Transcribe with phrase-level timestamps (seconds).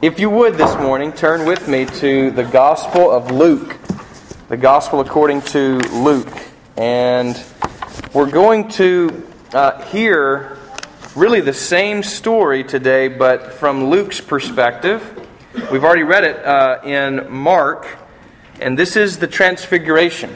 [0.00, 3.76] If you would this morning, turn with me to the Gospel of Luke.
[4.48, 6.32] The Gospel according to Luke.
[6.76, 7.36] And
[8.14, 10.56] we're going to uh, hear
[11.16, 15.02] really the same story today, but from Luke's perspective.
[15.72, 17.88] We've already read it uh, in Mark,
[18.60, 20.32] and this is the Transfiguration.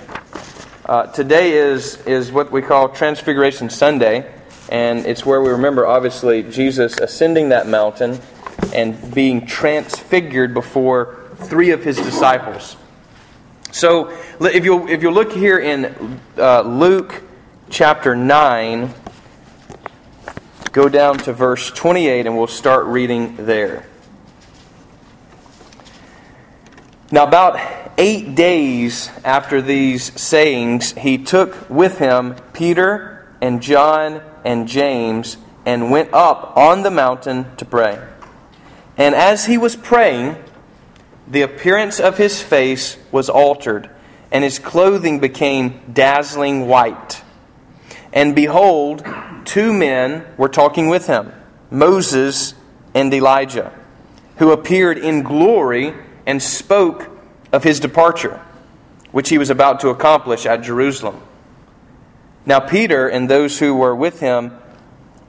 [0.85, 4.29] Uh, today is, is what we call Transfiguration Sunday,
[4.71, 8.21] and it's where we remember, obviously, Jesus ascending that mountain
[8.73, 12.77] and being transfigured before three of his disciples.
[13.71, 14.11] So,
[14.41, 17.23] if you if you look here in uh, Luke
[17.71, 18.93] chapter 9,
[20.73, 23.87] go down to verse 28 and we'll start reading there.
[27.11, 27.61] Now, about
[27.99, 35.37] eight days after these sayings, he took with him Peter and John and James
[35.67, 38.12] and went up on the mountain to pray.
[38.97, 40.37] And as he was praying,
[41.27, 43.89] the appearance of his face was altered,
[44.31, 47.23] and his clothing became dazzling white.
[48.13, 49.05] And behold,
[49.45, 51.33] two men were talking with him
[51.71, 52.55] Moses
[52.95, 53.73] and Elijah,
[54.37, 55.95] who appeared in glory
[56.27, 57.09] and spoke
[57.53, 58.41] of his departure,
[59.11, 61.21] which he was about to accomplish at Jerusalem.
[62.45, 64.53] Now, Peter and those who were with him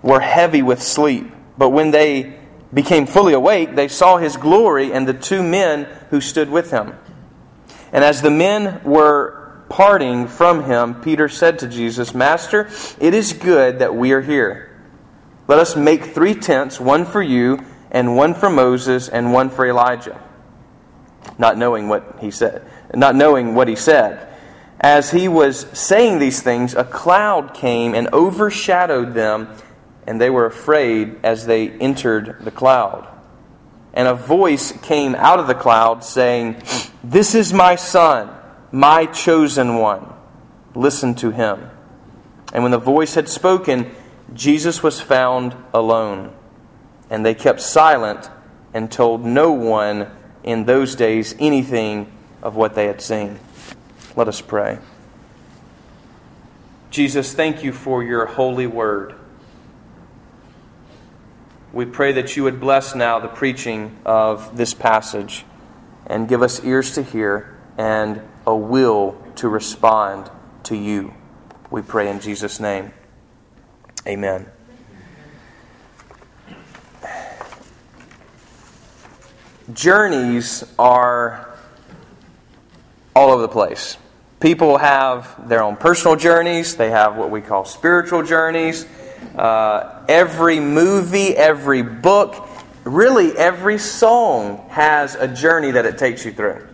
[0.02, 2.38] were heavy with sleep, but when they
[2.74, 6.94] became fully awake, they saw his glory and the two men who stood with him.
[7.92, 13.34] And as the men were parting from him, Peter said to Jesus, Master, it is
[13.34, 14.70] good that we are here.
[15.48, 19.66] Let us make three tents, one for you, and one for Moses, and one for
[19.68, 20.20] Elijah.
[21.38, 24.30] Not knowing what he said, not knowing what he said.
[24.80, 29.50] As he was saying these things, a cloud came and overshadowed them
[30.06, 33.08] and they were afraid as they entered the cloud.
[33.94, 36.62] And a voice came out of the cloud saying,
[37.04, 38.30] This is my son,
[38.72, 40.12] my chosen one.
[40.76, 41.70] Listen to him.
[42.54, 43.92] And when the voice had spoken,
[44.34, 46.34] Jesus was found alone.
[47.10, 48.30] And they kept silent
[48.74, 50.10] and told no one
[50.44, 52.12] in those days anything
[52.42, 53.40] of what they had seen.
[54.16, 54.80] Let us pray.
[56.90, 59.16] Jesus, thank you for your holy word.
[61.74, 65.44] We pray that you would bless now the preaching of this passage
[66.06, 70.30] and give us ears to hear and a will to respond
[70.66, 71.16] to you.
[71.72, 72.94] We pray in Jesus' name.
[74.06, 74.46] Amen.
[79.74, 81.58] Journeys are
[83.16, 83.98] all over the place.
[84.40, 88.86] People have their own personal journeys, they have what we call spiritual journeys.
[89.36, 92.48] Uh, every movie, every book,
[92.84, 96.68] really every song has a journey that it takes you through.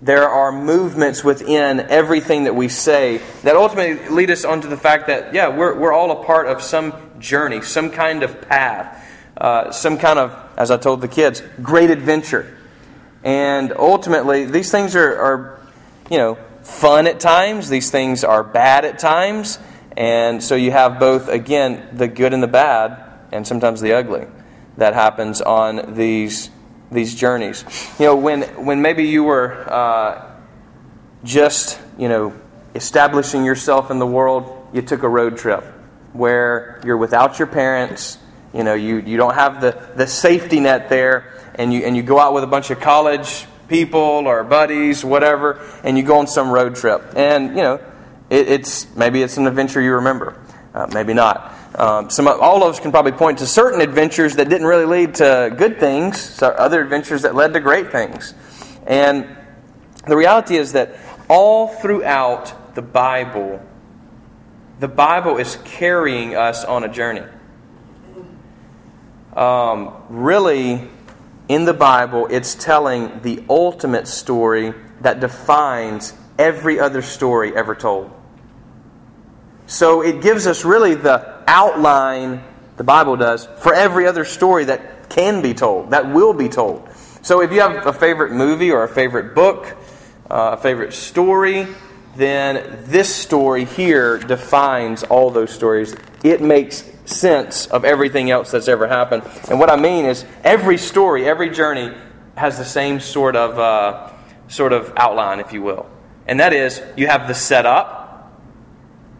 [0.00, 5.08] There are movements within everything that we say that ultimately lead us onto the fact
[5.08, 9.04] that, yeah, we're, we're all a part of some journey, some kind of path,
[9.36, 12.56] uh, some kind of, as I told the kids, great adventure.
[13.24, 15.60] And ultimately, these things are, are
[16.08, 19.58] you know, fun at times, these things are bad at times.
[19.98, 24.28] And so you have both, again, the good and the bad, and sometimes the ugly
[24.76, 26.50] that happens on these,
[26.92, 27.64] these journeys.
[27.98, 30.30] You know, when, when maybe you were uh,
[31.24, 32.32] just, you know,
[32.76, 35.64] establishing yourself in the world, you took a road trip
[36.12, 38.18] where you're without your parents,
[38.54, 42.04] you know, you, you don't have the, the safety net there, and you, and you
[42.04, 46.28] go out with a bunch of college people or buddies, whatever, and you go on
[46.28, 47.02] some road trip.
[47.16, 47.80] And, you know,
[48.30, 50.40] it, it's maybe it's an adventure you remember,
[50.74, 51.54] uh, maybe not.
[51.74, 55.16] Um, some all of us can probably point to certain adventures that didn't really lead
[55.16, 58.34] to good things, so other adventures that led to great things.
[58.86, 59.36] And
[60.06, 60.96] the reality is that
[61.28, 63.60] all throughout the Bible,
[64.80, 67.24] the Bible is carrying us on a journey.
[69.34, 70.88] Um, really,
[71.48, 78.10] in the Bible, it's telling the ultimate story that defines every other story ever told.
[79.68, 82.42] So it gives us really the outline,
[82.78, 86.88] the Bible does, for every other story that can be told, that will be told.
[87.20, 89.76] So if you have a favorite movie or a favorite book,
[90.30, 91.66] uh, a favorite story,
[92.16, 95.94] then this story here defines all those stories.
[96.24, 99.22] It makes sense of everything else that's ever happened.
[99.50, 101.94] And what I mean is, every story, every journey
[102.36, 104.12] has the same sort of uh,
[104.48, 105.90] sort of outline, if you will.
[106.26, 107.97] And that is, you have the setup,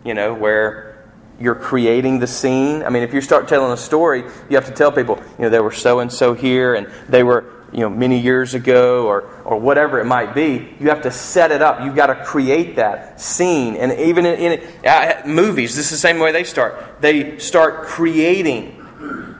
[0.05, 1.07] you know, where
[1.41, 2.83] you're creating the scene.
[2.83, 5.51] I mean, if you start telling a story, you have to tell people, you know,
[5.51, 9.23] they were so and so here, and they were, you know, many years ago, or
[9.45, 10.75] or whatever it might be.
[10.81, 11.81] You have to set it up.
[11.83, 13.77] You've got to create that scene.
[13.77, 17.01] And even in, in uh, movies, this is the same way they start.
[17.01, 18.75] They start creating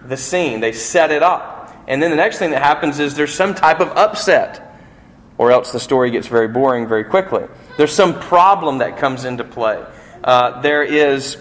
[0.07, 0.61] the scene.
[0.61, 3.81] They set it up, and then the next thing that happens is there's some type
[3.81, 4.65] of upset
[5.39, 7.45] or else the story gets very boring very quickly.
[7.77, 9.85] There's some problem that comes into play.
[10.23, 11.37] Uh, there is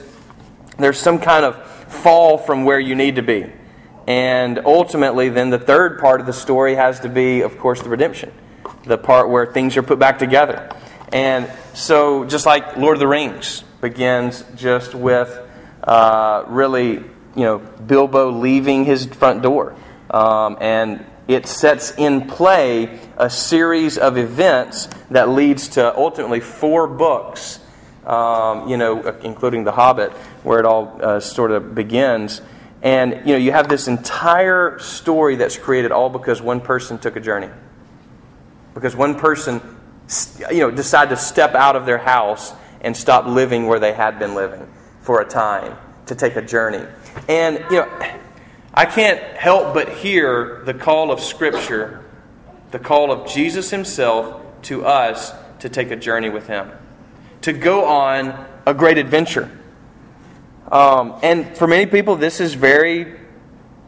[0.78, 3.52] there's some kind of fall from where you need to be.
[4.08, 7.90] And ultimately, then the third part of the story has to be, of course, the
[7.90, 8.32] redemption,
[8.86, 10.70] the part where things are put back together.
[11.12, 15.38] And so, just like Lord of the Rings begins just with
[15.84, 17.04] uh, really, you
[17.36, 19.76] know, Bilbo leaving his front door.
[20.10, 26.88] Um, and it sets in play a series of events that leads to ultimately four
[26.88, 27.60] books,
[28.08, 30.12] um, you know, including The Hobbit,
[30.44, 32.42] where it all uh, sort of begins.
[32.82, 37.16] And, you know, you have this entire story that's created all because one person took
[37.16, 37.50] a journey.
[38.74, 39.62] Because one person,
[40.50, 44.20] you know, decided to step out of their house and stop living where they had
[44.20, 44.68] been living
[45.02, 45.76] for a time
[46.06, 46.86] to take a journey.
[47.28, 48.16] And, you know,
[48.74, 52.06] I can't help but hear the call of Scripture,
[52.72, 56.72] the call of Jesus Himself to us to take a journey with Him,
[57.48, 59.50] to go on a great adventure.
[60.72, 63.16] Um, and for many people, this is very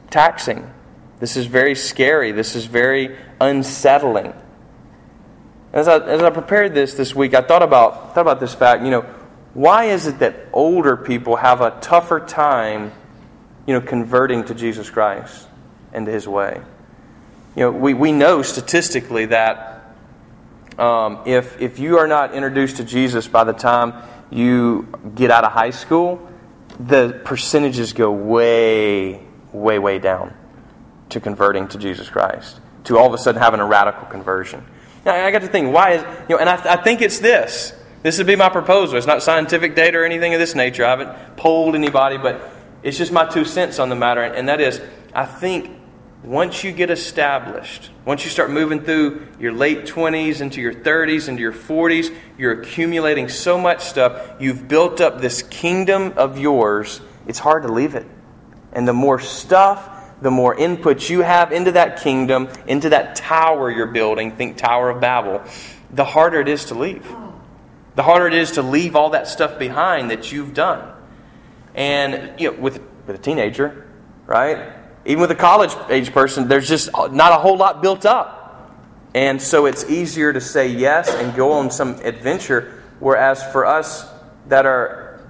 [0.10, 0.72] taxing.
[1.20, 2.32] This is very scary.
[2.32, 4.34] This is very unsettling.
[5.74, 8.84] As I, as I prepared this this week, I thought about, thought about this fact.
[8.84, 9.02] You know,
[9.54, 12.94] why is it that older people have a tougher time
[13.70, 15.48] you know, converting to Jesus Christ
[15.94, 16.60] and to His way.
[17.56, 19.79] You know, we, we know statistically that
[20.80, 23.94] um, if, if you are not introduced to Jesus by the time
[24.32, 26.26] you get out of high school,
[26.80, 29.22] the percentages go way,
[29.52, 30.34] way, way down
[31.10, 34.66] to converting to Jesus Christ, to all of a sudden having a radical conversion.
[35.06, 37.74] Now, I got to think, why is, you know, and I, I think it's this.
[38.04, 38.98] This would be my proposal.
[38.98, 40.86] It's not scientific data or anything of this nature.
[40.86, 42.50] I haven't polled anybody, but
[42.84, 44.82] it's just my two cents on the matter, and that is,
[45.14, 45.72] I think
[46.24, 51.30] once you get established, once you start moving through your late 20s into your 30s,
[51.30, 54.36] into your 40s, you're accumulating so much stuff.
[54.40, 57.00] You've built up this kingdom of yours.
[57.26, 58.06] It's hard to leave it.
[58.74, 63.72] And the more stuff, the more input you have into that kingdom, into that tower
[63.72, 65.42] you're building, think Tower of Babel,
[65.92, 67.08] the harder it is to leave.
[67.96, 70.94] The harder it is to leave all that stuff behind that you've done.
[71.74, 73.88] And you know, with, with a teenager,
[74.26, 74.79] right?
[75.06, 78.40] Even with a college age person, there's just not a whole lot built up.
[79.14, 82.84] And so it's easier to say yes and go on some adventure.
[83.00, 84.08] Whereas for us
[84.48, 85.22] that are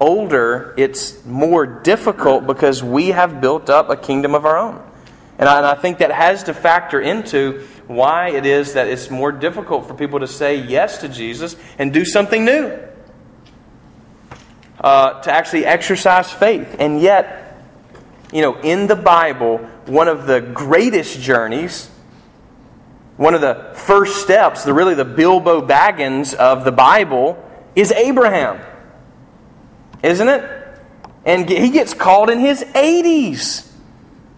[0.00, 4.82] older, it's more difficult because we have built up a kingdom of our own.
[5.38, 9.08] And I, and I, think that has to factor into why it is that it's
[9.08, 12.76] more difficult for people to say yes to Jesus and do something new
[14.80, 16.76] uh, to actually exercise faith.
[16.80, 17.47] And yet,
[18.32, 21.88] you know, in the Bible, one of the greatest journeys,
[23.16, 27.42] one of the first steps, the really the Bilbo Baggins of the Bible,
[27.74, 28.60] is Abraham.
[30.02, 30.58] Isn't it?
[31.24, 33.66] And he gets called in his 80s.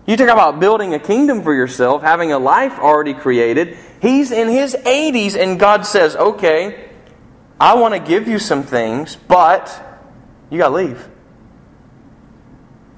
[0.06, 3.76] You talk about building a kingdom for yourself, having a life already created.
[4.00, 6.88] He's in his 80s, and God says, Okay,
[7.61, 9.70] I want to give you some things, but
[10.50, 11.09] you got to leave.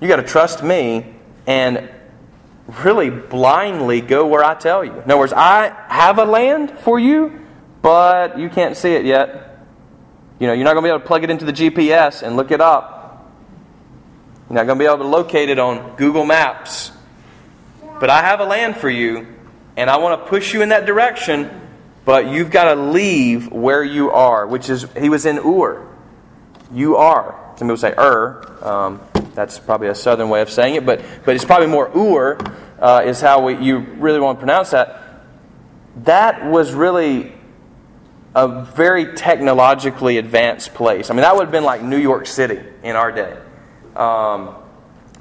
[0.02, 1.14] You got to trust me
[1.47, 1.88] and
[2.82, 4.90] really blindly go where I tell you.
[4.90, 7.47] In other words, I have a land for you,
[7.82, 9.61] but you can't see it yet.
[10.40, 12.37] You know, you're not going to be able to plug it into the GPS and
[12.37, 13.30] look it up.
[14.49, 16.90] You're not going to be able to locate it on Google Maps.
[18.00, 19.28] But I have a land for you,
[19.76, 21.49] and I want to push you in that direction,
[22.04, 25.87] but you've got to leave where you are, which is, he was in Ur.
[26.73, 27.54] You are.
[27.56, 28.59] Some people say Ur.
[28.62, 29.00] Um,
[29.34, 32.38] that's probably a southern way of saying it, but, but it's probably more Ur,
[32.78, 35.24] uh, is how we, you really want to pronounce that.
[36.04, 37.32] That was really
[38.34, 41.10] a very technologically advanced place.
[41.10, 43.36] I mean, that would have been like New York City in our day.
[43.94, 44.56] Um,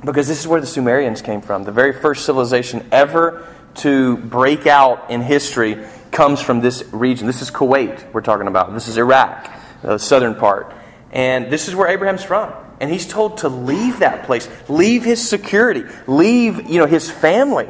[0.03, 1.63] because this is where the Sumerians came from.
[1.63, 7.27] The very first civilization ever to break out in history comes from this region.
[7.27, 8.73] This is Kuwait, we're talking about.
[8.73, 9.49] This is Iraq,
[9.81, 10.73] the southern part.
[11.11, 12.53] And this is where Abraham's from.
[12.81, 17.69] And he's told to leave that place, leave his security, leave, you know, his family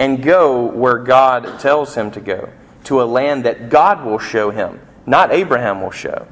[0.00, 2.50] and go where God tells him to go,
[2.84, 6.26] to a land that God will show him, not Abraham will show.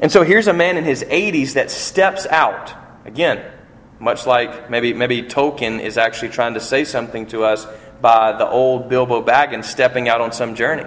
[0.00, 2.72] And so here's a man in his 80s that steps out.
[3.04, 3.44] Again,
[3.98, 7.66] much like maybe, maybe Tolkien is actually trying to say something to us
[8.00, 10.86] by the old Bilbo Baggins stepping out on some journey.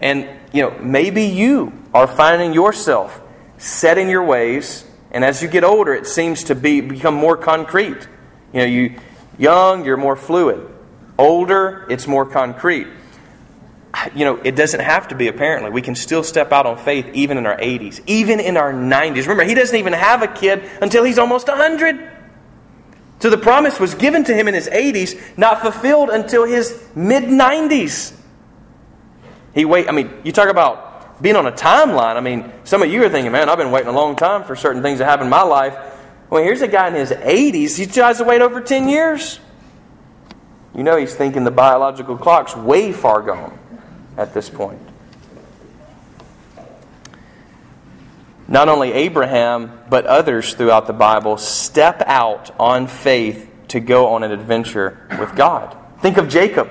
[0.00, 3.20] And, you know, maybe you are finding yourself
[3.58, 7.36] set in your ways, and as you get older, it seems to be, become more
[7.36, 8.08] concrete.
[8.52, 8.98] You know, you
[9.38, 10.68] young, you're more fluid.
[11.18, 12.86] Older, it's more concrete.
[14.14, 15.70] You know, it doesn't have to be, apparently.
[15.70, 19.22] We can still step out on faith even in our 80s, even in our 90s.
[19.22, 22.10] Remember, he doesn't even have a kid until he's almost 100.
[23.20, 27.24] So the promise was given to him in his 80s, not fulfilled until his mid
[27.24, 28.18] 90s.
[29.54, 30.91] He wait, I mean, you talk about
[31.22, 32.16] being on a timeline.
[32.16, 34.56] I mean, some of you are thinking, man, I've been waiting a long time for
[34.56, 35.78] certain things to happen in my life.
[36.28, 37.78] Well, here's a guy in his 80s.
[37.78, 39.38] He tries to wait over 10 years.
[40.74, 43.56] You know, he's thinking the biological clock's way far gone
[44.16, 44.80] at this point.
[48.48, 54.24] Not only Abraham, but others throughout the Bible step out on faith to go on
[54.24, 55.76] an adventure with God.
[56.00, 56.70] Think of Jacob.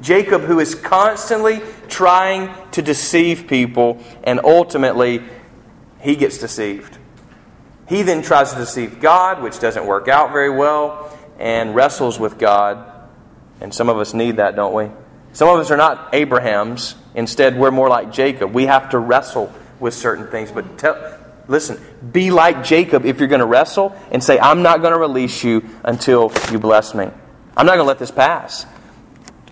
[0.00, 1.60] Jacob, who is constantly
[1.92, 5.22] trying to deceive people, and ultimately,
[6.00, 6.98] he gets deceived.
[7.88, 12.38] He then tries to deceive God, which doesn't work out very well, and wrestles with
[12.38, 12.88] God.
[13.60, 14.90] And some of us need that, don't we?
[15.34, 16.94] Some of us are not Abrahams.
[17.14, 18.52] Instead, we're more like Jacob.
[18.52, 20.50] We have to wrestle with certain things.
[20.50, 21.78] But tell, listen,
[22.10, 25.44] be like Jacob if you're going to wrestle and say, I'm not going to release
[25.44, 27.04] you until you bless me.
[27.56, 28.64] I'm not going to let this pass.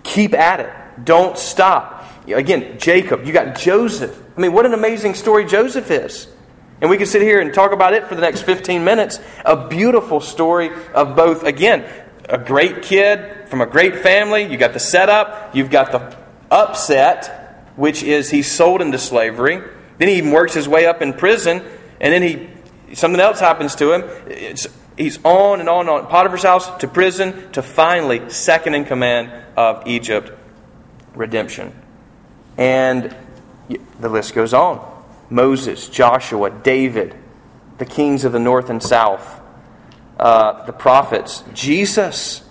[0.03, 1.05] Keep at it.
[1.05, 2.00] Don't stop.
[2.33, 4.17] Again, Jacob, you got Joseph.
[4.37, 6.29] I mean, what an amazing story Joseph is.
[6.81, 9.21] And we can sit here and talk about it for the next 15 minutes.
[9.45, 11.85] A beautiful story of both, again,
[12.29, 14.45] a great kid from a great family.
[14.45, 16.17] You got the setup, you've got the
[16.51, 19.63] upset, which is he's sold into slavery.
[19.99, 21.63] Then he works his way up in prison,
[22.01, 22.49] and then he
[22.95, 24.03] something else happens to him.
[24.27, 26.07] It's, he's on and on and on.
[26.07, 30.33] Potiphar's house to prison to finally second in command of Egypt,
[31.15, 31.73] redemption.
[32.61, 33.17] And
[34.01, 34.87] the list goes on.
[35.31, 37.17] Moses, Joshua, David,
[37.79, 39.41] the kings of the north and south,
[40.19, 42.43] uh, the prophets, Jesus,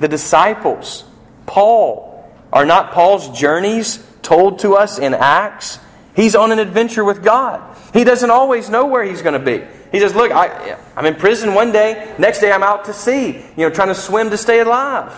[0.00, 1.04] the disciples,
[1.46, 2.06] Paul.
[2.52, 5.78] Are not Paul's journeys told to us in Acts?
[6.16, 7.76] He's on an adventure with God.
[7.92, 9.64] He doesn't always know where he's going to be.
[9.92, 13.44] He says, Look, I, I'm in prison one day, next day I'm out to sea,
[13.56, 15.12] you know, trying to swim to stay alive.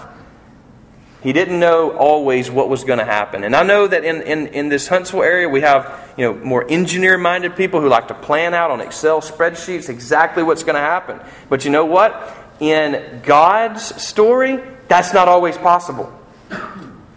[1.23, 3.45] He didn't know always what was going to happen.
[3.45, 6.65] And I know that in, in, in this Huntsville area, we have you know, more
[6.71, 10.81] engineer minded people who like to plan out on Excel spreadsheets exactly what's going to
[10.81, 11.21] happen.
[11.51, 12.37] But you know what?
[12.59, 16.11] In God's story, that's not always possible.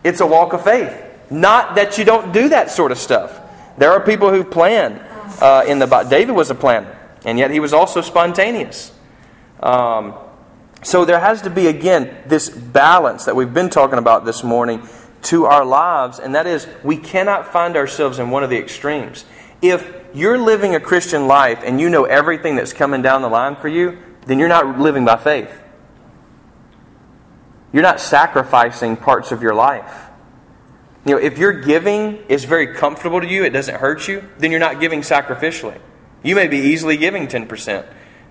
[0.04, 0.94] It's a walk of faith.
[1.32, 3.40] Not that you don't do that sort of stuff.
[3.78, 5.00] There are people who plan
[5.42, 5.88] uh, in the.
[6.10, 6.96] David was a planner,
[7.26, 8.92] and yet he was also spontaneous.
[9.62, 10.14] Um,
[10.84, 14.88] so there has to be, again, this balance that we've been talking about this morning
[15.24, 19.26] to our lives, and that is we cannot find ourselves in one of the extremes.
[19.62, 23.56] If you're living a Christian life and you know everything that's coming down the line
[23.56, 25.52] for you, then you're not living by faith.
[27.72, 30.10] You're not sacrificing parts of your life.
[31.06, 34.52] You know, if your giving is very comfortable to you, it doesn't hurt you, then
[34.52, 35.80] you're not giving sacrificially.
[36.24, 37.86] You may be easily giving 10%,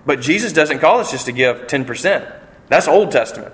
[0.05, 2.42] but Jesus doesn't call us just to give 10%.
[2.67, 3.53] That's Old Testament.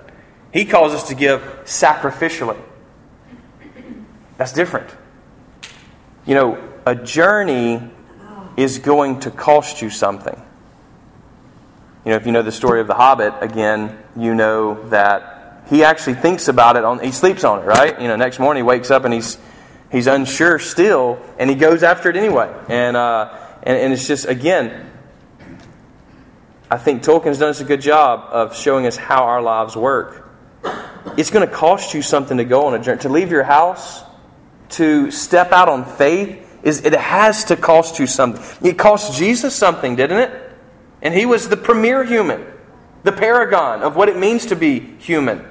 [0.54, 2.60] He calls us to give sacrificially.
[4.38, 4.90] That's different.
[6.26, 7.90] You know, a journey
[8.56, 10.42] is going to cost you something.
[12.06, 15.40] You know, if you know the story of the Hobbit, again, you know that
[15.70, 18.64] he actually thinks about it on he sleeps on it right you know next morning
[18.64, 19.38] he wakes up and he's
[19.92, 24.26] he's unsure still and he goes after it anyway and uh, and, and it's just
[24.26, 24.89] again
[26.70, 30.28] i think tolkien's done us a good job of showing us how our lives work.
[31.18, 33.00] It's going to cost you something to go on a journey.
[33.02, 34.04] To leave your house
[34.70, 38.44] to step out on faith is it has to cost you something.
[38.68, 40.52] It cost jesus something didn't it?
[41.02, 42.46] And he was the premier human
[43.04, 45.46] the paragon of what it means to be human.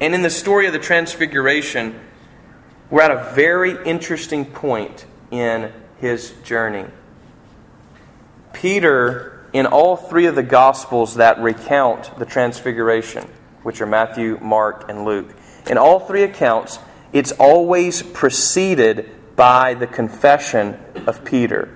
[0.00, 1.98] And in the story of the Transfiguration,
[2.90, 6.86] we're at a very interesting point in his journey.
[8.52, 13.26] Peter, in all three of the Gospels that recount the Transfiguration,
[13.62, 15.34] which are Matthew, Mark, and Luke,
[15.70, 16.78] in all three accounts,
[17.14, 21.74] it's always preceded by the confession of Peter.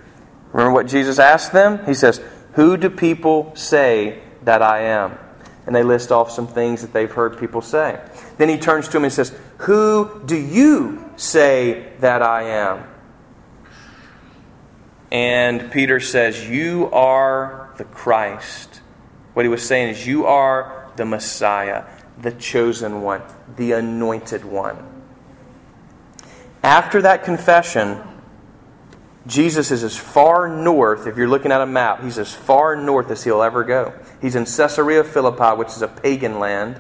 [0.52, 1.82] Remember what Jesus asked them?
[1.86, 2.20] He says,
[2.52, 5.18] Who do people say that I am?
[5.66, 8.00] and they list off some things that they've heard people say.
[8.38, 12.84] Then he turns to him and says, Who do you say that I am?
[15.10, 18.82] and Peter says, You are the Christ.
[19.32, 21.84] What he was saying is, You are the Messiah,
[22.20, 23.22] the chosen one,
[23.56, 24.86] the anointed one.
[26.62, 28.02] After that confession,
[29.26, 33.10] Jesus is as far north, if you're looking at a map, he's as far north
[33.10, 33.94] as he'll ever go.
[34.20, 36.78] He's in Caesarea Philippi, which is a pagan land.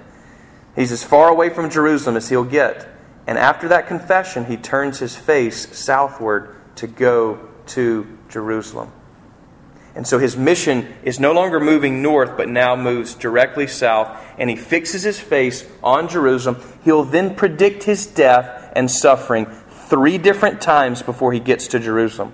[0.76, 2.86] He's as far away from Jerusalem as he'll get.
[3.26, 8.92] And after that confession, he turns his face southward to go to Jerusalem.
[10.00, 14.48] And so his mission is no longer moving north, but now moves directly south, and
[14.48, 16.56] he fixes his face on Jerusalem.
[16.84, 19.44] He'll then predict his death and suffering
[19.90, 22.32] three different times before he gets to Jerusalem.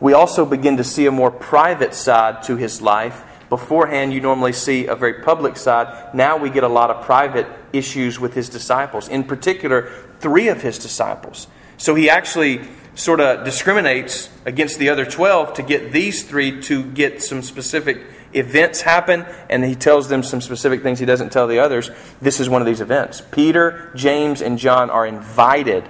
[0.00, 3.22] We also begin to see a more private side to his life.
[3.48, 6.16] Beforehand, you normally see a very public side.
[6.16, 9.88] Now we get a lot of private issues with his disciples, in particular,
[10.18, 11.46] three of his disciples.
[11.76, 12.62] So he actually
[12.94, 18.00] sort of discriminates against the other 12 to get these three to get some specific
[18.32, 21.90] events happen, and he tells them some specific things he doesn't tell the others.
[22.20, 23.22] This is one of these events.
[23.30, 25.88] Peter, James, and John are invited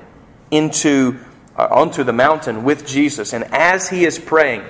[0.51, 1.19] into
[1.57, 4.65] uh, onto the mountain with Jesus, and as he is praying,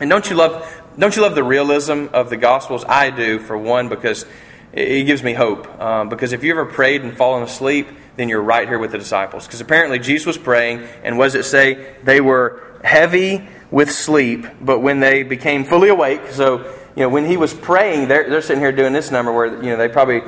[0.00, 2.84] and don't you love don't you love the realism of the Gospels?
[2.88, 4.26] I do, for one, because
[4.72, 5.68] it gives me hope.
[5.80, 7.86] Um, because if you ever prayed and fallen asleep,
[8.18, 9.46] then you're right here with the disciples.
[9.46, 11.96] Because apparently Jesus was praying, and what does it say?
[12.02, 16.58] They were heavy with sleep, but when they became fully awake, so
[16.96, 19.70] you know when he was praying, they're, they're sitting here doing this number where you
[19.70, 20.22] know they probably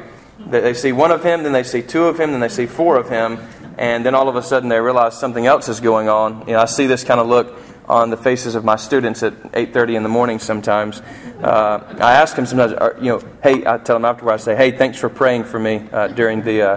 [0.47, 2.97] they see one of him, then they see two of him, then they see four
[2.97, 3.39] of him,
[3.77, 6.47] and then all of a sudden they realize something else is going on.
[6.47, 7.59] You know, I see this kind of look
[7.91, 11.03] on the faces of my students at 8:30 in the morning sometimes.
[11.43, 14.71] Uh, I ask them sometimes, you know, hey, I tell them afterward, I say, hey,
[14.71, 16.77] thanks for praying for me uh, during the uh,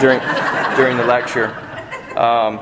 [0.00, 0.18] during
[0.76, 1.54] during the lecture.
[2.16, 2.60] Um,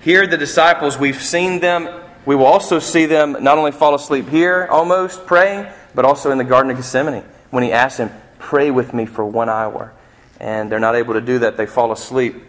[0.00, 1.88] here, the disciples, we've seen them.
[2.26, 6.38] We will also see them not only fall asleep here, almost praying, but also in
[6.38, 9.92] the Garden of Gethsemane when he asks them, "Pray with me for one hour,"
[10.40, 12.42] and they're not able to do that; they fall asleep.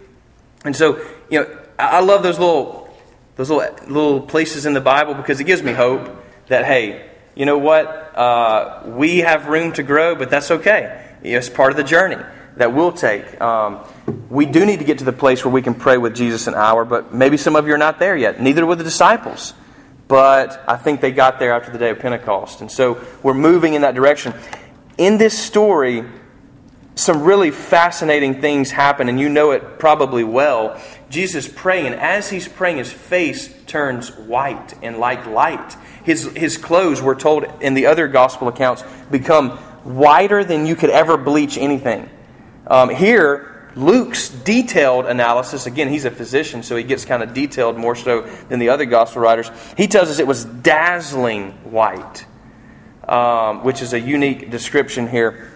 [0.64, 0.98] And so,
[1.30, 2.85] you know, I love those little
[3.36, 7.46] those little, little places in the Bible because it gives me hope that, hey, you
[7.46, 7.88] know what?
[7.88, 11.04] Uh, we have room to grow, but that's okay.
[11.22, 12.24] It's part of the journey
[12.56, 13.42] that we'll take.
[13.42, 13.86] Um,
[14.30, 16.56] we do need to get to the place where we can pray with Jesus an
[16.56, 18.40] hour, but maybe some of you are not there yet.
[18.40, 19.54] Neither were the disciples.
[20.08, 22.62] But I think they got there after the day of Pentecost.
[22.62, 24.34] And so we're moving in that direction.
[24.98, 26.06] In this story,
[26.94, 30.80] some really fascinating things happen, and you know it probably well.
[31.16, 35.76] Jesus praying, and as he's praying, his face turns white and like light.
[36.04, 39.52] His, his clothes, we're told in the other gospel accounts, become
[39.86, 42.10] whiter than you could ever bleach anything.
[42.68, 47.78] Um, here, Luke's detailed analysis, again, he's a physician, so he gets kind of detailed
[47.78, 49.50] more so than the other gospel writers.
[49.78, 52.26] He tells us it was dazzling white,
[53.08, 55.50] um, which is a unique description here.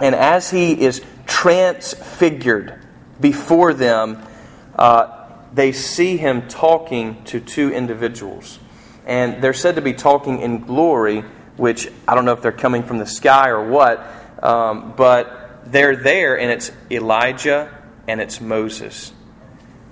[0.00, 2.80] And as he is transfigured
[3.20, 4.22] before them,
[4.76, 8.58] uh, they see him talking to two individuals.
[9.06, 11.20] And they're said to be talking in glory,
[11.56, 14.04] which I don't know if they're coming from the sky or what,
[14.42, 17.72] um, but they're there, and it's Elijah
[18.06, 19.12] and it's Moses.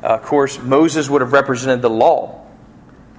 [0.02, 2.46] Uh, of course, Moses would have represented the law,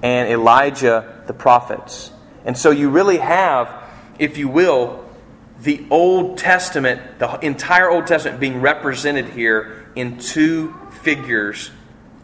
[0.02, 2.12] and Elijah the prophets.
[2.44, 3.74] And so you really have,
[4.18, 5.04] if you will,
[5.62, 10.74] the Old Testament, the entire Old Testament being represented here in two
[11.06, 11.70] figures,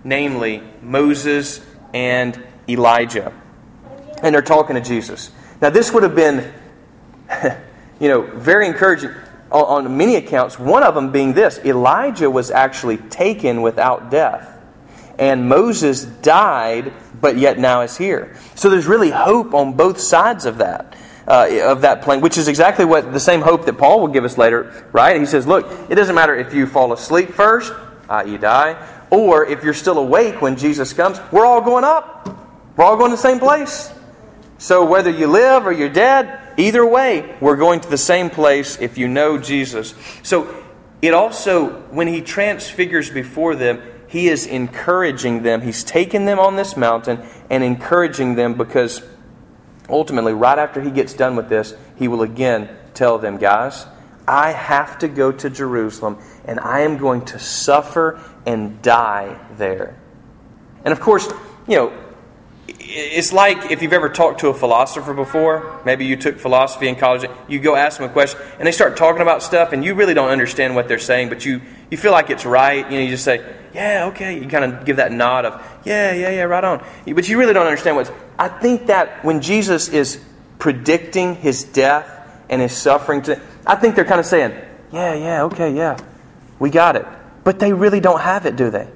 [0.03, 1.65] namely Moses
[1.95, 2.37] and
[2.69, 3.33] Elijah.
[4.25, 5.31] And they're talking to Jesus.
[5.61, 6.53] Now, this would have been,
[8.01, 9.13] you know, very encouraging
[9.53, 10.59] on, many accounts.
[10.59, 14.49] One of them being this Elijah was actually taken without death.
[15.17, 18.37] And Moses died, but yet now is here.
[18.57, 20.97] So there's really hope on both sides of that
[21.29, 24.25] uh, of that plane, which is exactly what the same hope that Paul will give
[24.25, 25.21] us later, right?
[25.21, 27.73] He says, look, it doesn't matter if you fall asleep first,
[28.13, 28.77] i.e., die,
[29.11, 32.29] or if you're still awake when Jesus comes, we're all going up.
[32.77, 33.93] We're all going to the same place.
[34.59, 38.81] So whether you live or you're dead, either way, we're going to the same place
[38.81, 39.95] if you know Jesus.
[40.23, 40.63] So
[41.03, 45.63] it also, when he transfigures before them, he is encouraging them.
[45.63, 49.03] He's taking them on this mountain and encouraging them because
[49.89, 53.87] ultimately, right after he gets done with this, he will again tell them, guys,
[54.27, 59.99] I have to go to Jerusalem and I am going to suffer and die there.
[60.85, 61.27] And of course,
[61.69, 61.93] you know,
[62.69, 66.97] it's like if you've ever talked to a philosopher before, maybe you took philosophy in
[66.97, 69.95] college, you go ask them a question and they start talking about stuff and you
[69.95, 72.85] really don't understand what they're saying, but you, you feel like it's right.
[72.91, 74.39] You know, you just say, yeah, okay.
[74.39, 76.85] You kind of give that nod of, yeah, yeah, yeah, right on.
[77.07, 78.11] But you really don't understand what's.
[78.39, 80.23] I think that when Jesus is
[80.59, 82.09] predicting his death
[82.49, 84.53] and his suffering, to, I think they're kind of saying,
[84.93, 85.97] yeah, yeah, okay, yeah,
[86.59, 87.07] we got it.
[87.45, 88.89] But they really don't have it, do they?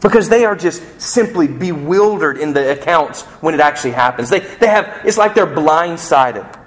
[0.00, 4.30] Because they are just simply bewildered in the accounts when it actually happens.
[4.30, 6.58] They, they have, it's like they're blindsided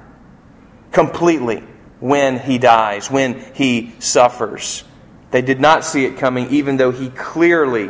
[0.91, 1.63] completely
[1.99, 4.83] when he dies, when he suffers.
[5.31, 7.89] They did not see it coming, even though he clearly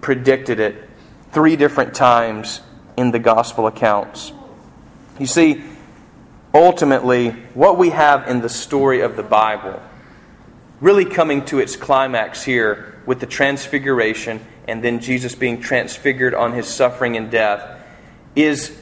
[0.00, 0.88] predicted it
[1.32, 2.60] three different times
[2.96, 4.32] in the gospel accounts.
[5.18, 5.62] You see,
[6.54, 9.82] ultimately, what we have in the story of the Bible,
[10.80, 16.52] really coming to its climax here with the transfiguration and then Jesus being transfigured on
[16.52, 17.80] his suffering and death,
[18.36, 18.76] is,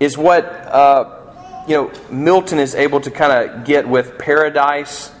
[0.00, 5.12] is what uh, you know Milton is able to kind of get with paradise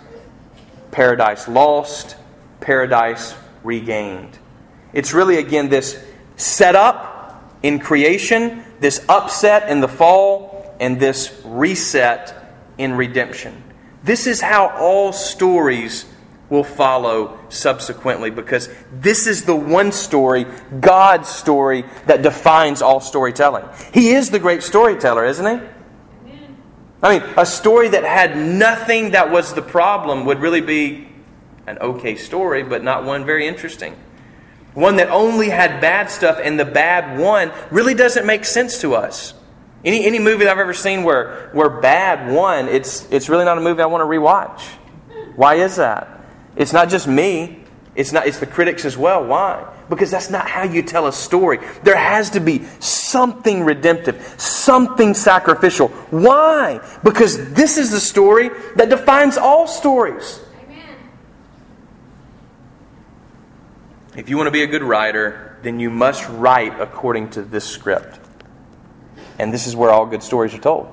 [0.90, 2.16] paradise lost,
[2.60, 4.38] paradise regained.
[4.92, 6.02] It's really, again, this
[6.36, 10.49] setup in creation, this upset in the fall,
[10.80, 12.34] and this reset
[12.78, 13.62] in redemption.
[14.02, 16.06] This is how all stories
[16.48, 20.46] will follow subsequently because this is the one story,
[20.80, 23.64] God's story, that defines all storytelling.
[23.94, 25.66] He is the great storyteller, isn't he?
[27.02, 31.08] I mean, a story that had nothing that was the problem would really be
[31.66, 33.96] an okay story, but not one very interesting.
[34.74, 38.94] One that only had bad stuff and the bad one really doesn't make sense to
[38.94, 39.34] us.
[39.84, 43.56] Any, any movie that I've ever seen where, where bad won, it's, it's really not
[43.56, 44.60] a movie I want to rewatch.
[45.36, 46.20] Why is that?
[46.54, 47.64] It's not just me,
[47.94, 49.24] it's, not, it's the critics as well.
[49.24, 49.66] Why?
[49.88, 51.58] Because that's not how you tell a story.
[51.82, 55.88] There has to be something redemptive, something sacrificial.
[56.10, 56.80] Why?
[57.02, 60.40] Because this is the story that defines all stories.
[60.62, 60.96] Amen.
[64.16, 67.64] If you want to be a good writer, then you must write according to this
[67.64, 68.19] script.
[69.40, 70.92] And this is where all good stories are told.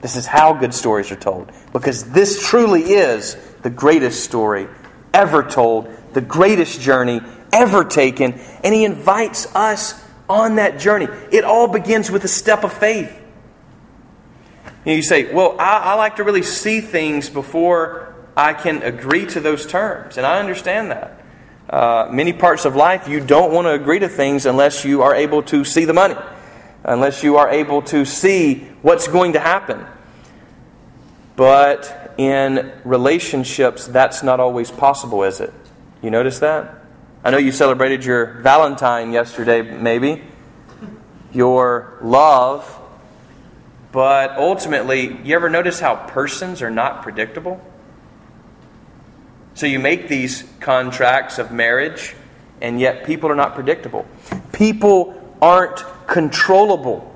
[0.00, 1.52] This is how good stories are told.
[1.72, 4.66] Because this truly is the greatest story
[5.12, 7.20] ever told, the greatest journey
[7.52, 8.32] ever taken,
[8.64, 11.06] and He invites us on that journey.
[11.30, 13.14] It all begins with a step of faith.
[14.86, 19.40] You say, Well, I, I like to really see things before I can agree to
[19.40, 21.20] those terms, and I understand that.
[21.68, 25.14] Uh, many parts of life, you don't want to agree to things unless you are
[25.14, 26.16] able to see the money,
[26.84, 29.84] unless you are able to see what's going to happen.
[31.36, 35.52] But in relationships, that's not always possible, is it?
[36.02, 36.84] You notice that?
[37.24, 40.22] I know you celebrated your Valentine yesterday, maybe,
[41.32, 42.78] your love,
[43.92, 47.60] but ultimately, you ever notice how persons are not predictable?
[49.54, 52.16] So you make these contracts of marriage,
[52.60, 54.06] and yet people are not predictable.
[54.52, 57.10] People aren't controllable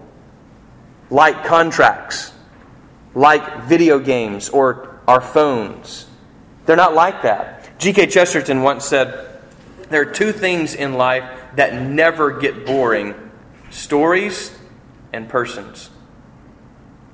[1.10, 2.32] like contracts,
[3.14, 6.06] like video games or our phones.
[6.64, 7.78] They're not like that.
[7.78, 8.06] G.K.
[8.06, 9.38] Chesterton once said,
[9.90, 13.14] there are two things in life that never get boring
[13.68, 14.56] stories
[15.12, 15.90] and persons.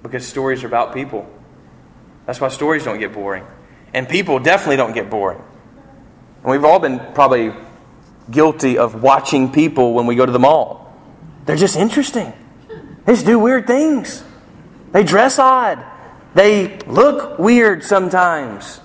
[0.05, 1.29] Because stories are about people.
[2.27, 3.45] That's why stories don't get boring.
[3.93, 5.43] And people definitely don't get boring.
[6.43, 7.53] And we've all been probably
[8.31, 10.82] guilty of watching people when we go to the mall.
[11.45, 12.33] They're just interesting.
[13.05, 14.23] They just do weird things.
[14.93, 15.85] They dress odd.
[16.35, 18.81] They look weird sometimes.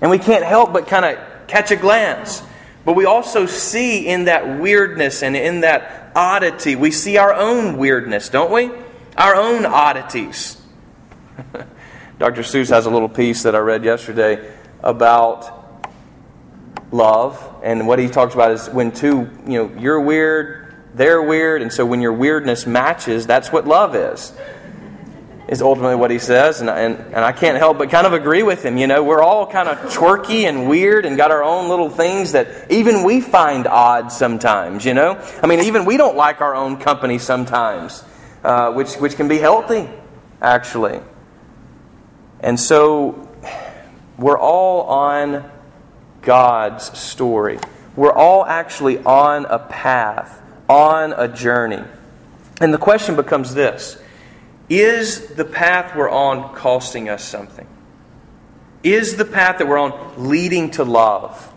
[0.00, 2.42] And we can't help but kind of catch a glance.
[2.84, 7.78] But we also see in that weirdness and in that oddity, we see our own
[7.78, 8.70] weirdness, don't we?
[9.16, 10.60] Our own oddities.
[12.18, 12.42] Dr.
[12.42, 15.62] Seuss has a little piece that I read yesterday about
[16.92, 21.62] love, and what he talks about is when two, you know, you're weird, they're weird,
[21.62, 24.32] and so when your weirdness matches, that's what love is
[25.48, 28.42] is ultimately what he says, and, and, and I can't help but kind of agree
[28.42, 28.78] with him.
[28.78, 32.32] You know, we're all kind of twerky and weird and got our own little things
[32.32, 35.22] that even we find odd sometimes, you know?
[35.42, 38.02] I mean, even we don't like our own company sometimes,
[38.42, 39.90] uh, which, which can be healthy,
[40.40, 41.00] actually.
[42.40, 43.28] And so
[44.16, 45.50] we're all on
[46.22, 47.58] God's story.
[47.94, 51.82] We're all actually on a path, on a journey.
[52.60, 53.98] And the question becomes this
[54.68, 57.66] is the path we're on costing us something?
[58.82, 61.52] Is the path that we're on leading to love?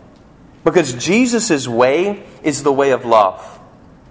[0.63, 3.59] Because Jesus' way is the way of love.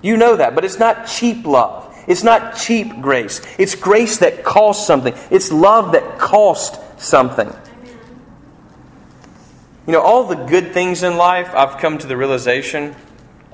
[0.02, 1.94] You know that, but it's not cheap love.
[2.06, 3.40] It's not cheap grace.
[3.58, 5.14] It's grace that costs something.
[5.30, 7.52] It's love that costs something.
[9.86, 12.94] You know, all the good things in life, I've come to the realization,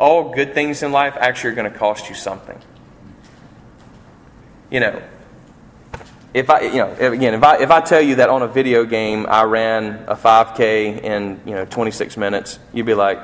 [0.00, 2.58] all good things in life actually are going to cost you something.
[4.70, 5.02] You know,
[6.32, 8.84] if I, you know, again, if I, if I tell you that on a video
[8.84, 13.18] game I ran a 5K in, you know, 26 minutes, you'd be like,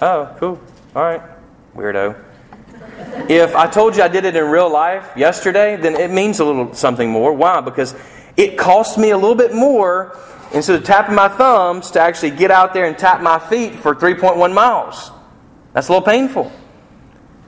[0.00, 0.60] oh, cool,
[0.96, 1.20] all right,
[1.76, 2.18] weirdo.
[3.28, 6.44] if I told you I did it in real life yesterday, then it means a
[6.46, 7.34] little something more.
[7.34, 7.60] Why?
[7.60, 7.94] Because
[8.38, 10.16] it cost me a little bit more
[10.54, 13.94] instead of tapping my thumbs to actually get out there and tap my feet for
[13.94, 15.10] 3.1 miles.
[15.72, 16.52] That's a little painful,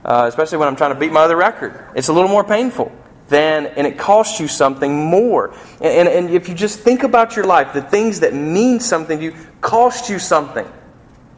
[0.03, 1.91] uh, especially when I'm trying to beat my other record.
[1.95, 2.91] It's a little more painful
[3.27, 5.53] than, and it costs you something more.
[5.81, 9.19] And, and, and if you just think about your life, the things that mean something
[9.19, 10.67] to you cost you something.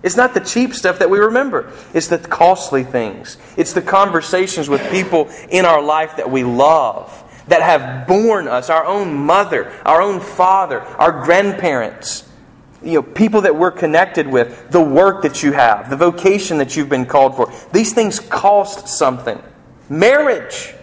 [0.04, 1.72] It's not the cheap stuff that we remember.
[1.94, 3.38] It's the costly things.
[3.58, 8.70] It's the conversations with people in our life that we love, that have borne us,
[8.70, 12.27] our own mother, our own father, our grandparents
[12.84, 16.76] you know, people that we're connected with, the work that you have, the vocation that
[16.76, 17.52] you've been called for.
[17.74, 19.42] These things cost something.
[19.90, 20.74] Marriage,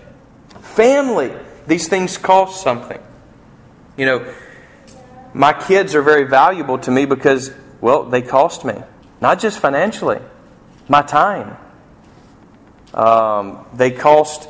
[0.61, 1.33] family,
[1.67, 3.01] these things cost something.
[3.97, 4.35] You know,
[5.33, 8.75] my kids are very valuable to me because, well, they cost me.
[9.21, 10.21] Not just financially,
[10.89, 11.57] my time.
[12.93, 14.49] Um, they cost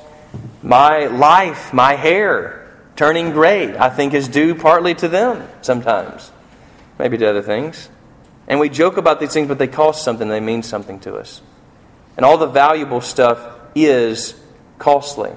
[0.62, 2.60] my life, my hair.
[2.96, 6.30] Turning gray, I think, is due partly to them sometimes
[7.04, 7.90] maybe to other things.
[8.48, 11.42] And we joke about these things, but they cost something, they mean something to us.
[12.16, 13.38] And all the valuable stuff
[13.74, 14.34] is
[14.78, 15.30] costly.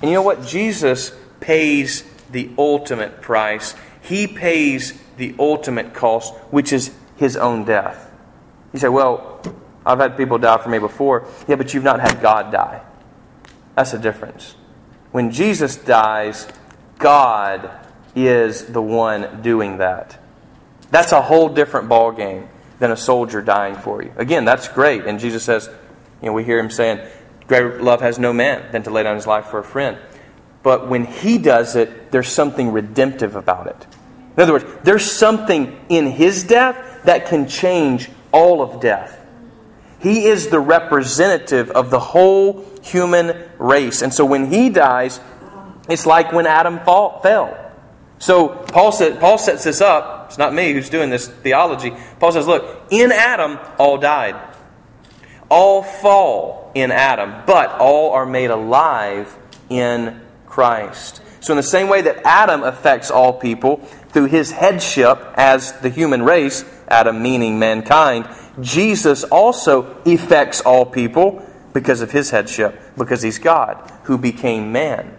[0.00, 0.46] And you know what?
[0.46, 1.10] Jesus
[1.40, 3.74] pays the ultimate price.
[4.02, 8.12] He pays the ultimate cost, which is his own death.
[8.72, 9.42] You say, well,
[9.84, 11.26] I've had people die for me before.
[11.48, 12.82] Yeah, but you've not had God die.
[13.74, 14.54] That's the difference.
[15.10, 16.46] When Jesus dies,
[16.98, 17.68] God
[18.14, 20.20] is the one doing that.
[20.90, 22.48] That's a whole different ball game
[22.78, 24.12] than a soldier dying for you.
[24.16, 25.04] Again, that's great.
[25.04, 25.68] And Jesus says,
[26.22, 27.06] you know, we hear him saying,
[27.46, 29.96] Greater love has no man than to lay down his life for a friend.
[30.62, 33.86] But when he does it, there's something redemptive about it.
[34.36, 39.26] In other words, there's something in his death that can change all of death.
[40.00, 44.02] He is the representative of the whole human race.
[44.02, 45.18] And so when he dies,
[45.88, 47.67] it's like when Adam fall, fell.
[48.18, 50.26] So Paul, said, Paul sets this up.
[50.28, 51.94] It's not me who's doing this theology.
[52.18, 54.36] Paul says, look, in Adam, all died.
[55.48, 59.36] All fall in Adam, but all are made alive
[59.70, 61.22] in Christ.
[61.40, 63.76] So, in the same way that Adam affects all people
[64.10, 68.28] through his headship as the human race, Adam meaning mankind,
[68.60, 75.16] Jesus also affects all people because of his headship, because he's God who became man.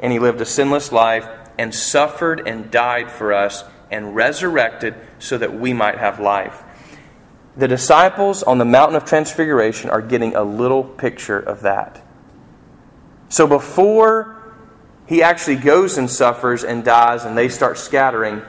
[0.00, 1.26] And he lived a sinless life
[1.58, 6.62] and suffered and died for us and resurrected so that we might have life.
[7.56, 12.02] The disciples on the mountain of transfiguration are getting a little picture of that.
[13.28, 14.42] So before
[15.06, 18.42] he actually goes and suffers and dies and they start scattering,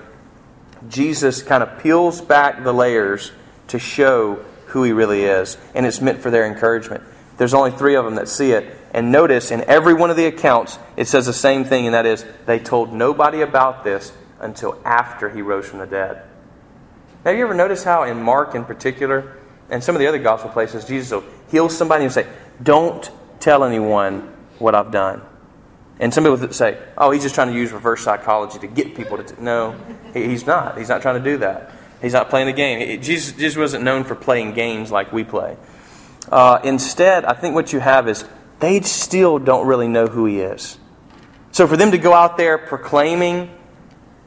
[0.90, 3.32] Jesus kind of peels back the layers
[3.70, 5.58] to show who he really is.
[5.76, 7.04] And it's meant for their encouragement.
[7.38, 8.78] There's only three of them that see it.
[8.94, 12.06] And notice in every one of the accounts, it says the same thing, and that
[12.06, 16.24] is, they told nobody about this until after he rose from the dead.
[17.26, 19.38] Now, Have you ever noticed how in Mark in particular,
[19.70, 22.28] and some of the other gospel places, Jesus will heal somebody and say,
[22.62, 25.22] Don't tell anyone what I've done.
[26.00, 29.18] And some people say, Oh, he's just trying to use reverse psychology to get people
[29.18, 29.24] to.
[29.24, 29.42] T-.
[29.42, 29.76] No,
[30.14, 30.78] he's not.
[30.78, 31.72] He's not trying to do that.
[32.02, 33.02] He's not playing the game.
[33.02, 35.56] Jesus, Jesus wasn't known for playing games like we play.
[36.30, 38.26] Uh, instead, I think what you have is
[38.64, 40.78] they still don't really know who he is.
[41.52, 43.56] So for them to go out there proclaiming,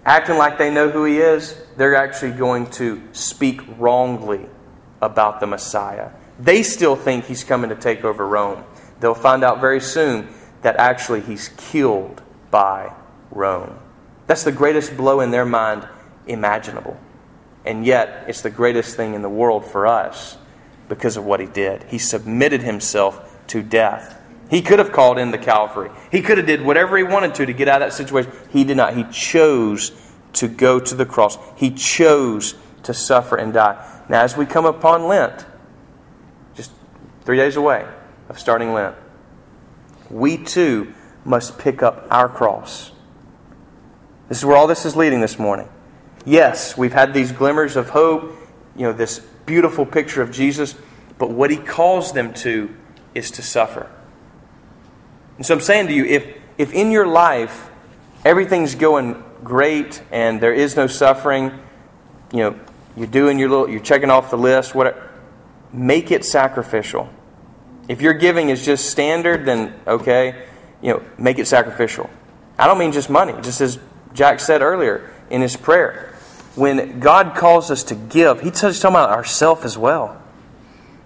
[0.05, 4.47] acting like they know who he is, they're actually going to speak wrongly
[5.01, 6.11] about the Messiah.
[6.39, 8.65] They still think he's coming to take over Rome.
[9.01, 10.29] They'll find out very soon
[10.63, 12.93] that actually he's killed by
[13.31, 13.79] Rome.
[14.27, 15.89] That's the greatest blow in their mind
[16.27, 16.99] imaginable.
[17.65, 20.37] And yet, it's the greatest thing in the world for us
[20.89, 21.85] because of what he did.
[21.85, 24.16] He submitted himself to death.
[24.49, 25.91] He could have called in the Calvary.
[26.13, 28.31] He could have did whatever he wanted to to get out of that situation.
[28.51, 28.97] He did not.
[28.97, 29.93] He chose
[30.35, 31.37] to go to the cross.
[31.57, 32.55] He chose
[32.85, 34.05] to suffer and die.
[34.09, 35.45] Now, as we come upon Lent,
[36.55, 36.71] just
[37.25, 37.87] three days away
[38.29, 38.95] of starting Lent,
[40.11, 42.93] we too must pick up our cross.
[44.29, 45.69] This is where all this is leading this morning.
[46.25, 48.33] Yes, we've had these glimmers of hope,
[48.77, 50.77] you know, this beautiful picture of Jesus,
[51.19, 52.75] but what he calls them to
[53.15, 53.91] is to suffer.
[55.37, 56.27] And so I'm saying to you, if,
[56.59, 57.69] if in your life
[58.25, 61.53] everything's going great and there is no suffering,
[62.33, 62.61] you know,
[62.97, 65.11] you're doing your little, you're checking off the list, whatever,
[65.73, 67.11] make it sacrificial.
[67.89, 70.47] If your giving is just standard, then okay,
[70.83, 72.11] you know, make it sacrificial.
[72.59, 73.79] I don't mean just money, just as
[74.15, 76.15] Jack said earlier in his prayer.
[76.55, 80.21] When God calls us to give, He's talking about ourself as well.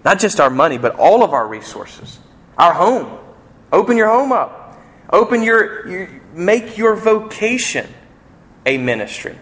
[0.05, 2.19] Not just our money, but all of our resources.
[2.57, 3.19] Our home.
[3.71, 4.81] Open your home up.
[5.11, 7.87] Open your, your make your vocation
[8.65, 9.37] a ministry.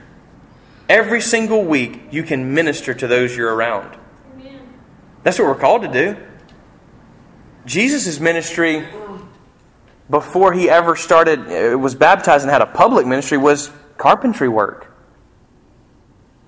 [0.87, 3.97] Every single week, you can minister to those you're around.
[4.33, 4.59] Amen.
[5.23, 6.17] That's what we're called to do.
[7.65, 8.87] Jesus' ministry,
[10.09, 14.91] before he ever started, uh, was baptized and had a public ministry, was carpentry work.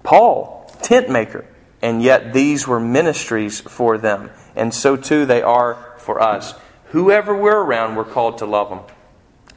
[0.02, 1.46] Paul, tent maker.
[1.84, 4.32] And yet these were ministries for them.
[4.56, 6.54] And so too they are for us.
[6.92, 8.80] Whoever we're around, we're called to love them.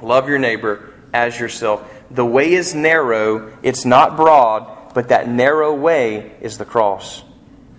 [0.01, 1.89] Love your neighbor as yourself.
[2.11, 7.23] The way is narrow, it's not broad, but that narrow way is the cross.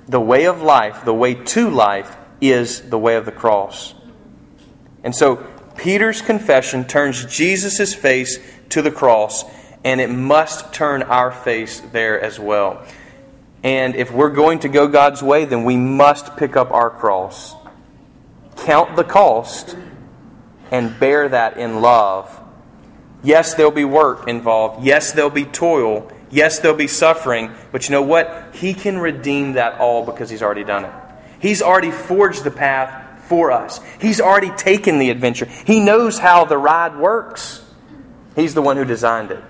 [0.08, 3.94] The way of life, the way to life, is the way of the cross.
[5.04, 5.38] And so
[5.78, 8.40] Peter's confession turns Jesus' face
[8.70, 9.46] to the cross,
[9.84, 12.86] and it must turn our face there as well.
[13.64, 17.55] And if we're going to go God's way, then we must pick up our cross,
[18.58, 19.76] count the cost,
[20.72, 22.42] and bear that in love
[23.26, 24.86] Yes, there'll be work involved.
[24.86, 26.12] Yes, there'll be toil.
[26.30, 27.52] Yes, there'll be suffering.
[27.72, 28.54] But you know what?
[28.54, 30.94] He can redeem that all because He's already done it.
[31.40, 35.48] He's already forged the path for us, He's already taken the adventure.
[35.66, 37.64] He knows how the ride works.
[38.36, 39.44] He's the one who designed it.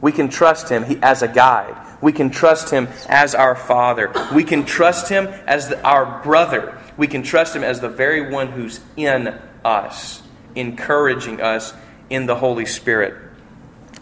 [0.00, 1.74] We can trust Him as a guide.
[2.00, 4.12] We can trust Him as our Father.
[4.32, 6.78] We can trust Him as the, our brother.
[6.98, 9.28] We can trust Him as the very one who's in
[9.64, 10.22] us,
[10.54, 11.72] encouraging us
[12.10, 13.14] in the Holy Spirit.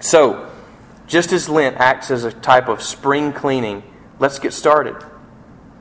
[0.00, 0.50] So,
[1.06, 3.85] just as Lent acts as a type of spring cleaning,
[4.18, 4.96] let's get started.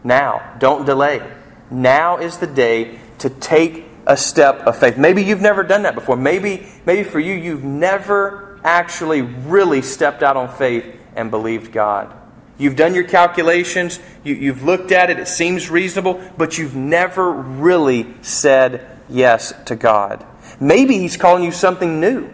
[0.04, 1.28] Now, don't delay.
[1.72, 4.98] Now is the day to take a step of faith.
[4.98, 6.16] Maybe you've never done that before.
[6.16, 12.14] Maybe, maybe for you, you've never actually really stepped out on faith and believed God.
[12.58, 17.32] You've done your calculations, you, have looked at it, it seems reasonable, but you've never
[17.32, 20.26] really said yes to God.
[20.60, 22.34] Maybe He's calling you something new.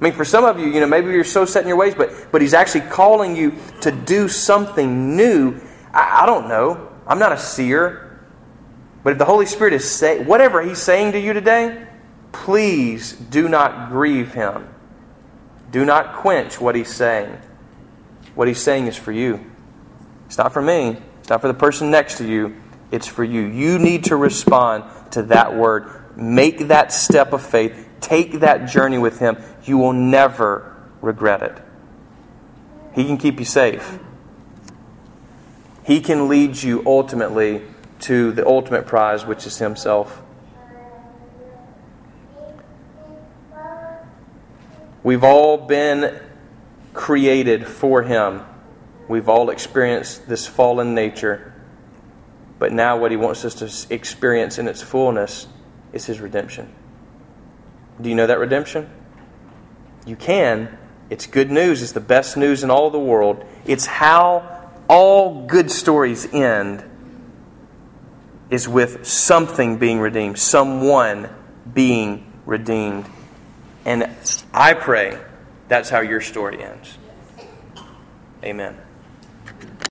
[0.00, 1.94] I mean, for some of you, you know, maybe you're so set in your ways,
[1.94, 5.60] but, but He's actually calling you to do something new.
[5.92, 6.90] I, I don't know.
[7.06, 8.02] I'm not a seer.
[9.04, 11.86] But if the Holy Spirit is saying, whatever He's saying to you today,
[12.32, 14.68] please do not grieve Him.
[15.70, 17.38] Do not quench what He's saying.
[18.36, 19.44] What He's saying is for you.
[20.26, 22.54] It's not for me, it's not for the person next to you,
[22.92, 23.40] it's for you.
[23.40, 27.88] You need to respond to that word Make that step of faith.
[28.00, 29.36] Take that journey with Him.
[29.64, 31.62] You will never regret it.
[32.94, 33.98] He can keep you safe.
[35.84, 37.62] He can lead you ultimately
[38.00, 40.22] to the ultimate prize, which is Himself.
[45.02, 46.18] We've all been
[46.96, 48.42] created for Him.
[49.06, 51.52] We've all experienced this fallen nature.
[52.58, 55.46] But now, what He wants us to experience in its fullness
[55.92, 56.72] is his redemption.
[58.00, 58.90] Do you know that redemption?
[60.06, 60.76] You can.
[61.08, 61.82] It's good news.
[61.82, 63.44] It's the best news in all the world.
[63.64, 66.84] It's how all good stories end
[68.50, 71.28] is with something being redeemed, someone
[71.72, 73.06] being redeemed.
[73.84, 74.10] And
[74.52, 75.18] I pray
[75.68, 76.98] that's how your story ends.
[78.44, 78.85] Amen.